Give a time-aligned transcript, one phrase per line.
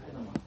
[0.00, 0.37] Ah, no, no.